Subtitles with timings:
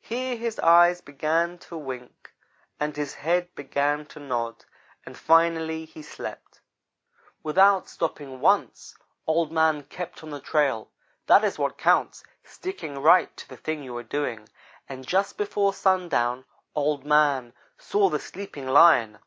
[0.00, 2.32] Here his eyes began to wink,
[2.80, 4.64] and his head began to nod,
[5.04, 6.62] and finally he slept.
[7.42, 8.96] "Without stopping once,
[9.26, 10.90] Old man kept on the trail.
[11.26, 14.48] That is what counts sticking right to the thing you are doing
[14.88, 19.18] and just before sundown Old man saw the sleeping Lion.